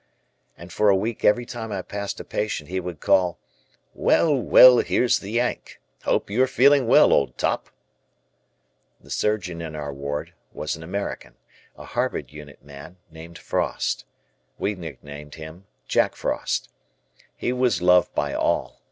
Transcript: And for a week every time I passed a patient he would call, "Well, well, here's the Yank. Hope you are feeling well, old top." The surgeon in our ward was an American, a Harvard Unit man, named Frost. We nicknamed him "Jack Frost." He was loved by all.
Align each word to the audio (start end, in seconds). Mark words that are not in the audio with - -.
And 0.57 0.73
for 0.73 0.89
a 0.89 0.95
week 0.95 1.23
every 1.23 1.45
time 1.45 1.71
I 1.71 1.83
passed 1.83 2.19
a 2.19 2.23
patient 2.23 2.71
he 2.71 2.79
would 2.79 2.99
call, 3.01 3.37
"Well, 3.93 4.35
well, 4.35 4.79
here's 4.79 5.19
the 5.19 5.29
Yank. 5.29 5.79
Hope 6.05 6.27
you 6.31 6.41
are 6.41 6.47
feeling 6.47 6.87
well, 6.87 7.13
old 7.13 7.37
top." 7.37 7.69
The 8.99 9.11
surgeon 9.11 9.61
in 9.61 9.75
our 9.75 9.93
ward 9.93 10.33
was 10.53 10.75
an 10.75 10.81
American, 10.81 11.35
a 11.77 11.85
Harvard 11.85 12.31
Unit 12.31 12.63
man, 12.63 12.97
named 13.11 13.37
Frost. 13.37 14.05
We 14.57 14.73
nicknamed 14.73 15.35
him 15.35 15.65
"Jack 15.87 16.15
Frost." 16.15 16.69
He 17.35 17.53
was 17.53 17.79
loved 17.83 18.15
by 18.15 18.33
all. 18.33 18.79